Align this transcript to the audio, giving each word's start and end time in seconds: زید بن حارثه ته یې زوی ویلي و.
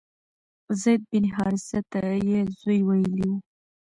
زید 0.81 1.01
بن 1.09 1.25
حارثه 1.35 1.79
ته 1.91 2.01
یې 2.29 2.39
زوی 2.59 2.79
ویلي 2.87 3.23
و. 3.31 3.33